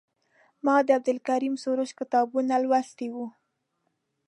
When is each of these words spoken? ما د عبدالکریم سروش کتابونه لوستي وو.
ما 0.65 0.75
د 0.85 0.87
عبدالکریم 0.97 1.55
سروش 1.63 1.91
کتابونه 1.99 2.53
لوستي 2.63 3.07
وو. 3.13 3.25